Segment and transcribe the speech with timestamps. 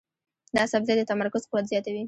[0.55, 1.99] دا سبزی د تمرکز قوت زیاتوي.